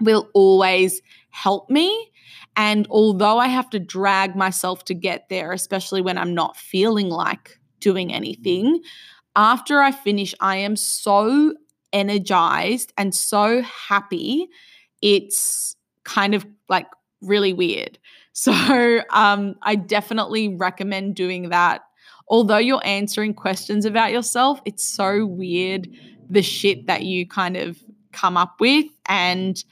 will 0.00 0.28
always 0.34 1.02
help 1.30 1.70
me. 1.70 2.10
And 2.56 2.86
although 2.90 3.38
I 3.38 3.48
have 3.48 3.70
to 3.70 3.78
drag 3.78 4.36
myself 4.36 4.84
to 4.86 4.94
get 4.94 5.28
there, 5.28 5.52
especially 5.52 6.02
when 6.02 6.18
I'm 6.18 6.34
not 6.34 6.56
feeling 6.56 7.08
like 7.08 7.58
doing 7.80 8.12
anything, 8.12 8.80
after 9.34 9.80
I 9.80 9.92
finish, 9.92 10.34
I 10.40 10.56
am 10.56 10.76
so 10.76 11.54
energized 11.92 12.92
and 12.98 13.14
so 13.14 13.62
happy. 13.62 14.48
It's 15.00 15.76
kind 16.04 16.34
of 16.34 16.46
like 16.68 16.86
really 17.22 17.52
weird. 17.52 17.98
So 18.32 19.02
um, 19.10 19.56
I 19.62 19.74
definitely 19.74 20.48
recommend 20.48 21.14
doing 21.14 21.50
that. 21.50 21.82
Although 22.28 22.58
you're 22.58 22.84
answering 22.84 23.34
questions 23.34 23.84
about 23.84 24.12
yourself, 24.12 24.60
it's 24.64 24.84
so 24.84 25.26
weird 25.26 25.88
the 26.30 26.42
shit 26.42 26.86
that 26.86 27.02
you 27.02 27.26
kind 27.26 27.56
of 27.56 27.78
come 28.12 28.36
up 28.36 28.60
with 28.60 28.86
and 29.06 29.62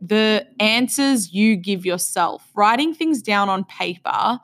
the 0.00 0.46
answers 0.60 1.32
you 1.32 1.56
give 1.56 1.84
yourself. 1.84 2.48
Writing 2.54 2.94
things 2.94 3.22
down 3.22 3.48
on 3.48 3.64
paper 3.64 4.38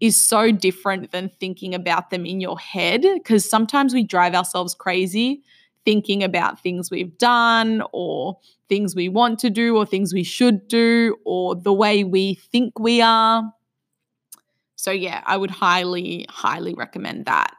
is 0.00 0.18
so 0.18 0.50
different 0.50 1.10
than 1.10 1.28
thinking 1.40 1.74
about 1.74 2.10
them 2.10 2.24
in 2.24 2.40
your 2.40 2.58
head 2.58 3.04
because 3.14 3.48
sometimes 3.48 3.92
we 3.92 4.02
drive 4.02 4.34
ourselves 4.34 4.74
crazy 4.74 5.42
thinking 5.84 6.22
about 6.22 6.62
things 6.62 6.90
we've 6.90 7.16
done 7.18 7.82
or 7.92 8.38
things 8.68 8.94
we 8.94 9.08
want 9.08 9.38
to 9.40 9.50
do 9.50 9.76
or 9.76 9.86
things 9.86 10.12
we 10.12 10.22
should 10.22 10.68
do 10.68 11.16
or 11.24 11.54
the 11.54 11.72
way 11.72 12.04
we 12.04 12.34
think 12.34 12.78
we 12.78 13.00
are. 13.00 13.42
So, 14.76 14.90
yeah, 14.90 15.22
I 15.26 15.36
would 15.36 15.50
highly, 15.50 16.26
highly 16.30 16.74
recommend 16.74 17.26
that. 17.26 17.54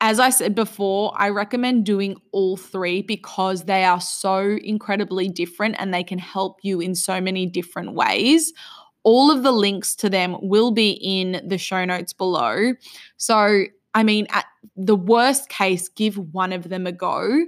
As 0.00 0.20
I 0.20 0.30
said 0.30 0.54
before, 0.54 1.12
I 1.16 1.30
recommend 1.30 1.86
doing 1.86 2.20
all 2.30 2.56
three 2.56 3.02
because 3.02 3.64
they 3.64 3.82
are 3.84 4.00
so 4.00 4.58
incredibly 4.62 5.28
different 5.28 5.76
and 5.78 5.92
they 5.92 6.04
can 6.04 6.18
help 6.18 6.58
you 6.62 6.80
in 6.80 6.94
so 6.94 7.20
many 7.20 7.46
different 7.46 7.94
ways. 7.94 8.52
All 9.04 9.30
of 9.30 9.42
the 9.42 9.52
links 9.52 9.96
to 9.96 10.10
them 10.10 10.36
will 10.42 10.70
be 10.70 10.90
in 10.90 11.40
the 11.46 11.58
show 11.58 11.84
notes 11.84 12.12
below. 12.12 12.74
So, 13.16 13.64
I 13.96 14.02
mean, 14.02 14.26
at 14.30 14.44
the 14.76 14.94
worst 14.94 15.48
case, 15.48 15.88
give 15.88 16.18
one 16.34 16.52
of 16.52 16.68
them 16.68 16.86
a 16.86 16.92
go. 16.92 17.46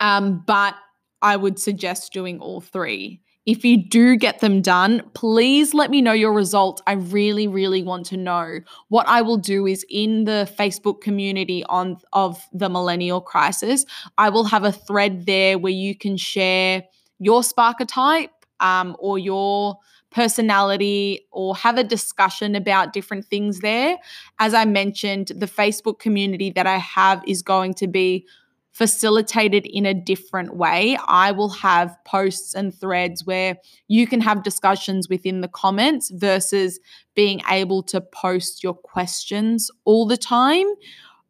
Um, 0.00 0.42
but 0.46 0.74
I 1.20 1.36
would 1.36 1.58
suggest 1.58 2.14
doing 2.14 2.40
all 2.40 2.62
three. 2.62 3.20
If 3.44 3.66
you 3.66 3.76
do 3.76 4.16
get 4.16 4.40
them 4.40 4.62
done, 4.62 5.02
please 5.14 5.74
let 5.74 5.90
me 5.90 6.00
know 6.00 6.14
your 6.14 6.32
results. 6.32 6.80
I 6.86 6.92
really, 6.92 7.46
really 7.46 7.82
want 7.82 8.06
to 8.06 8.16
know. 8.16 8.60
What 8.88 9.06
I 9.06 9.20
will 9.20 9.36
do 9.36 9.66
is 9.66 9.84
in 9.90 10.24
the 10.24 10.50
Facebook 10.58 11.02
community 11.02 11.62
on 11.64 11.98
of 12.14 12.42
the 12.52 12.70
millennial 12.70 13.20
crisis, 13.20 13.84
I 14.16 14.30
will 14.30 14.44
have 14.44 14.64
a 14.64 14.72
thread 14.72 15.26
there 15.26 15.58
where 15.58 15.72
you 15.72 15.94
can 15.94 16.16
share 16.16 16.84
your 17.18 17.44
spark 17.44 17.76
type 17.86 18.30
um, 18.60 18.96
or 18.98 19.18
your 19.18 19.78
personality 20.16 21.26
or 21.30 21.54
have 21.54 21.76
a 21.76 21.84
discussion 21.84 22.54
about 22.54 22.94
different 22.94 23.26
things 23.26 23.60
there. 23.60 23.98
As 24.38 24.54
I 24.54 24.64
mentioned, 24.64 25.30
the 25.36 25.46
Facebook 25.46 25.98
community 25.98 26.48
that 26.52 26.66
I 26.66 26.78
have 26.78 27.22
is 27.26 27.42
going 27.42 27.74
to 27.74 27.86
be 27.86 28.26
facilitated 28.72 29.66
in 29.66 29.84
a 29.84 29.92
different 29.92 30.56
way. 30.56 30.96
I 31.06 31.32
will 31.32 31.50
have 31.50 31.94
posts 32.06 32.54
and 32.54 32.74
threads 32.74 33.26
where 33.26 33.58
you 33.88 34.06
can 34.06 34.22
have 34.22 34.42
discussions 34.42 35.06
within 35.10 35.42
the 35.42 35.48
comments 35.48 36.10
versus 36.14 36.80
being 37.14 37.42
able 37.50 37.82
to 37.82 38.00
post 38.00 38.64
your 38.64 38.74
questions 38.74 39.70
all 39.84 40.06
the 40.06 40.16
time. 40.16 40.66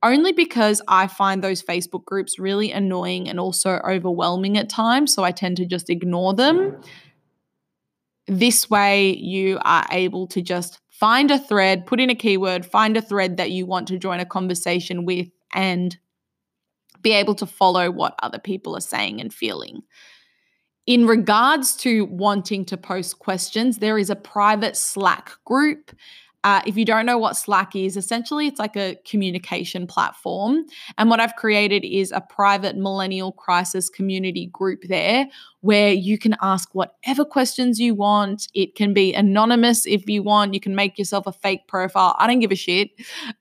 Only 0.03 0.31
because 0.31 0.81
I 0.87 1.09
find 1.09 1.43
those 1.43 1.61
Facebook 1.61 2.05
groups 2.05 2.39
really 2.39 2.71
annoying 2.71 3.29
and 3.29 3.41
also 3.41 3.81
overwhelming 3.85 4.57
at 4.57 4.69
times. 4.69 5.13
So 5.13 5.25
I 5.25 5.33
tend 5.33 5.57
to 5.57 5.67
just 5.67 5.91
ignore 5.91 6.35
them. 6.35 6.81
This 8.27 8.69
way, 8.69 9.15
you 9.15 9.59
are 9.65 9.87
able 9.91 10.27
to 10.29 10.43
just 10.43 10.81
find 10.89 11.31
a 11.31 11.39
thread, 11.39 11.87
put 11.87 12.01
in 12.01 12.11
a 12.11 12.15
keyword, 12.15 12.67
find 12.67 12.97
a 12.97 13.03
thread 13.03 13.37
that 13.37 13.51
you 13.51 13.67
want 13.67 13.87
to 13.89 13.99
join 13.99 14.19
a 14.19 14.27
conversation 14.27 15.05
with, 15.05 15.29
and 15.55 15.97
be 17.03 17.13
able 17.13 17.35
to 17.37 17.47
follow 17.47 17.91
what 17.91 18.15
other 18.23 18.39
people 18.39 18.77
are 18.77 18.81
saying 18.81 19.21
and 19.21 19.33
feeling. 19.33 19.83
In 20.87 21.07
regards 21.07 21.77
to 21.79 22.05
wanting 22.07 22.65
to 22.67 22.77
post 22.77 23.19
questions, 23.19 23.79
there 23.79 23.99
is 23.99 24.11
a 24.11 24.17
private 24.17 24.77
Slack 24.77 25.33
group 25.45 25.93
uh, 26.47 26.63
if 26.65 26.77
you 26.77 26.85
don't 26.85 27.07
know 27.07 27.19
what 27.19 27.37
Slack 27.37 27.75
is, 27.75 27.97
essentially 27.97 28.47
it's 28.47 28.61
like 28.61 28.77
a 28.77 28.97
communication 29.05 29.85
platform. 29.85 30.65
And 30.97 31.11
what 31.11 31.19
I've 31.19 31.35
created 31.35 31.85
is 31.85 32.13
a 32.13 32.21
private 32.21 32.77
millennial 32.77 33.33
crisis 33.33 33.89
community 33.89 34.47
group 34.53 34.85
there 34.85 35.27
where 35.63 35.93
you 35.93 36.19
can 36.19 36.37
ask 36.41 36.73
whatever 36.73 37.25
questions 37.25 37.81
you 37.81 37.97
want. 37.97 38.47
It 38.55 38.77
can 38.77 38.95
be 38.95 39.13
anonymous 39.13 39.87
if 39.87 40.09
you 40.09 40.23
want. 40.23 40.55
You 40.55 40.61
can 40.61 40.77
make 40.77 41.01
yourself 41.01 41.27
a 41.27 41.33
fake 41.33 41.67
profile. 41.67 42.15
I 42.17 42.29
don't 42.29 42.39
give 42.39 42.53
a 42.53 42.55
shit. 42.55 42.91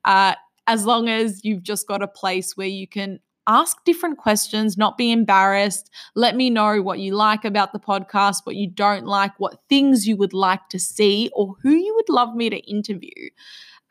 Uh, 0.04 0.34
as 0.66 0.88
long 0.88 1.08
as 1.08 1.46
you've 1.46 1.62
just 1.62 1.88
got 1.88 2.02
a 2.02 2.08
place 2.08 2.58
where 2.58 2.66
you 2.66 2.88
can 2.88 3.20
ask 3.48 3.84
different 3.86 4.18
questions, 4.18 4.78
not 4.78 4.98
be 4.98 5.12
embarrassed. 5.12 5.90
Let 6.16 6.36
me 6.36 6.50
know 6.50 6.82
what 6.82 7.00
you 7.00 7.16
like 7.16 7.46
about 7.46 7.74
the 7.74 7.80
podcast, 7.80 8.46
what 8.46 8.56
you 8.56 8.70
don't 8.70 9.06
like, 9.06 9.32
what 9.40 9.60
things 9.70 10.08
you 10.08 10.18
would 10.18 10.34
like 10.34 10.68
to 10.70 10.80
see, 10.80 11.30
or 11.34 11.56
who 11.62 11.72
you 11.72 11.94
would 11.96 12.10
love 12.10 12.36
me 12.36 12.50
to 12.50 12.58
interview. 12.58 13.30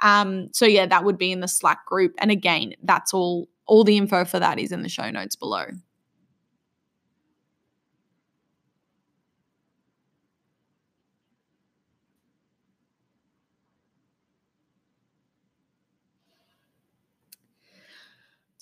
Um, 0.02 0.48
so, 0.52 0.66
yeah, 0.66 0.86
that 0.86 1.04
would 1.04 1.18
be 1.18 1.32
in 1.32 1.40
the 1.40 1.48
Slack 1.48 1.86
group. 1.86 2.14
And 2.18 2.30
again, 2.30 2.74
that's 2.82 3.14
all 3.14 3.48
All 3.66 3.82
the 3.84 3.96
info 3.96 4.26
for 4.26 4.38
that 4.38 4.58
is 4.58 4.72
in 4.72 4.82
the 4.82 4.90
show 4.90 5.10
notes 5.10 5.36
below. 5.36 5.64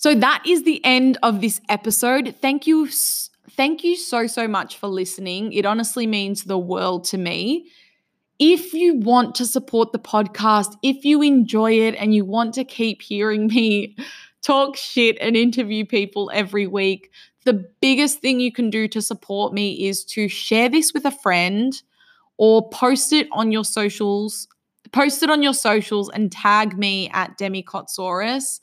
So 0.03 0.13
that 0.15 0.43
is 0.45 0.63
the 0.63 0.83
end 0.83 1.17
of 1.23 1.39
this 1.39 1.61
episode. 1.69 2.35
Thank 2.41 2.67
you 2.67 2.89
thank 3.51 3.85
you 3.85 3.95
so 3.95 4.27
so 4.27 4.49
much 4.49 4.75
for 4.75 4.87
listening. 4.87 5.53
It 5.53 5.65
honestly 5.65 6.07
means 6.07 6.43
the 6.43 6.57
world 6.57 7.05
to 7.05 7.17
me. 7.17 7.69
If 8.37 8.73
you 8.73 8.95
want 8.95 9.33
to 9.35 9.45
support 9.45 9.93
the 9.93 9.99
podcast, 9.99 10.75
if 10.83 11.05
you 11.05 11.21
enjoy 11.21 11.79
it 11.87 11.95
and 11.95 12.13
you 12.13 12.25
want 12.25 12.53
to 12.55 12.65
keep 12.65 13.01
hearing 13.01 13.47
me 13.55 13.95
talk 14.41 14.75
shit 14.75 15.17
and 15.21 15.37
interview 15.37 15.85
people 15.85 16.29
every 16.33 16.67
week, 16.67 17.09
the 17.45 17.65
biggest 17.79 18.19
thing 18.19 18.41
you 18.41 18.51
can 18.51 18.69
do 18.69 18.89
to 18.89 19.01
support 19.01 19.53
me 19.53 19.87
is 19.87 20.03
to 20.15 20.27
share 20.27 20.67
this 20.67 20.93
with 20.93 21.05
a 21.05 21.11
friend 21.11 21.81
or 22.35 22.67
post 22.71 23.13
it 23.13 23.29
on 23.31 23.53
your 23.53 23.63
socials. 23.63 24.49
Post 24.91 25.23
it 25.23 25.29
on 25.29 25.41
your 25.41 25.53
socials 25.53 26.09
and 26.09 26.29
tag 26.29 26.77
me 26.77 27.09
at 27.13 27.37
Demi 27.37 27.63
Kotsaurus. 27.63 28.59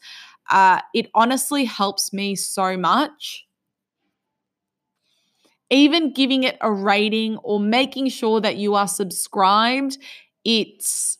Uh, 0.50 0.80
it 0.94 1.10
honestly 1.14 1.64
helps 1.64 2.12
me 2.12 2.34
so 2.34 2.76
much. 2.76 3.46
Even 5.70 6.12
giving 6.12 6.42
it 6.42 6.58
a 6.60 6.72
rating 6.72 7.36
or 7.38 7.60
making 7.60 8.08
sure 8.08 8.40
that 8.40 8.56
you 8.56 8.74
are 8.74 8.88
subscribed, 8.88 9.98
it's 10.44 11.18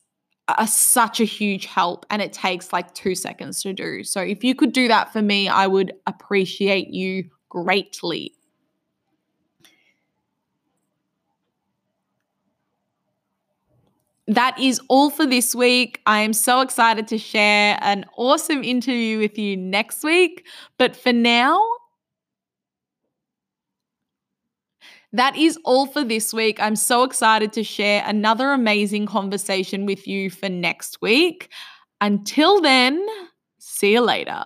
a, 0.49 0.67
such 0.67 1.21
a 1.21 1.25
huge 1.25 1.67
help 1.67 2.05
and 2.11 2.21
it 2.21 2.33
takes 2.33 2.73
like 2.73 2.93
two 2.95 3.15
seconds 3.15 3.63
to 3.63 3.73
do. 3.73 4.03
So 4.03 4.21
if 4.21 4.43
you 4.43 4.57
could 4.57 4.73
do 4.73 4.89
that 4.89 5.13
for 5.13 5.23
me, 5.23 5.49
I 5.49 5.69
would 5.69 5.93
appreciate 6.07 6.89
you 6.89 7.31
greatly. 7.49 8.35
That 14.31 14.57
is 14.61 14.81
all 14.89 15.11
for 15.11 15.27
this 15.27 15.55
week. 15.55 16.01
I 16.07 16.21
am 16.21 16.33
so 16.33 16.61
excited 16.61 17.09
to 17.09 17.19
share 17.19 17.79
an 17.81 18.05
awesome 18.17 18.63
interview 18.63 19.19
with 19.19 19.37
you 19.37 19.57
next 19.57 20.05
week. 20.05 20.47
But 20.79 20.95
for 20.95 21.13
now, 21.13 21.61
that 25.13 25.37
is 25.37 25.59
all 25.65 25.87
for 25.87 26.05
this 26.05 26.33
week. 26.33 26.61
I'm 26.61 26.77
so 26.77 27.03
excited 27.03 27.53
to 27.55 27.65
share 27.65 28.05
another 28.07 28.53
amazing 28.53 29.07
conversation 29.07 29.85
with 29.85 30.07
you 30.07 30.31
for 30.31 30.49
next 30.49 31.03
week. 31.03 31.51
Until 32.01 32.61
then, 32.61 33.05
see 33.59 33.95
you 33.95 34.01
later. 34.01 34.45